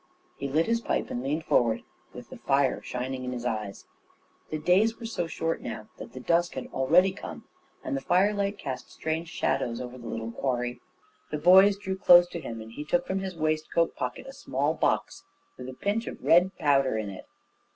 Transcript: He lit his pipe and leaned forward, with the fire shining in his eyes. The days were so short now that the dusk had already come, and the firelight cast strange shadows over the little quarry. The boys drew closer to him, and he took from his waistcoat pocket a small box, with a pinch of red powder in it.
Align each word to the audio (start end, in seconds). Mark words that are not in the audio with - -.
He 0.35 0.47
lit 0.47 0.65
his 0.65 0.81
pipe 0.81 1.11
and 1.11 1.21
leaned 1.21 1.45
forward, 1.45 1.83
with 2.11 2.31
the 2.31 2.37
fire 2.39 2.81
shining 2.81 3.23
in 3.23 3.31
his 3.31 3.45
eyes. 3.45 3.85
The 4.49 4.57
days 4.57 4.97
were 4.99 5.05
so 5.05 5.27
short 5.27 5.61
now 5.61 5.89
that 5.97 6.13
the 6.13 6.19
dusk 6.19 6.55
had 6.55 6.65
already 6.73 7.11
come, 7.11 7.43
and 7.83 7.95
the 7.95 8.01
firelight 8.01 8.57
cast 8.57 8.91
strange 8.91 9.27
shadows 9.29 9.79
over 9.79 9.99
the 9.99 10.07
little 10.07 10.31
quarry. 10.31 10.81
The 11.29 11.37
boys 11.37 11.77
drew 11.77 11.95
closer 11.97 12.31
to 12.31 12.41
him, 12.41 12.61
and 12.63 12.71
he 12.71 12.83
took 12.83 13.05
from 13.05 13.19
his 13.19 13.35
waistcoat 13.37 13.95
pocket 13.95 14.25
a 14.25 14.33
small 14.33 14.73
box, 14.73 15.23
with 15.55 15.69
a 15.69 15.73
pinch 15.75 16.07
of 16.07 16.23
red 16.23 16.57
powder 16.57 16.97
in 16.97 17.11
it. 17.11 17.27